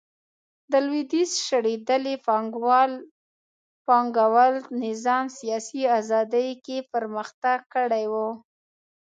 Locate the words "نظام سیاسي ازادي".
4.85-6.47